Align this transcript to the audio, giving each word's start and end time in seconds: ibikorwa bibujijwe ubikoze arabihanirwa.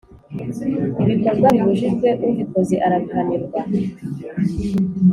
ibikorwa 1.01 1.47
bibujijwe 1.55 2.07
ubikoze 2.29 2.75
arabihanirwa. 2.85 3.61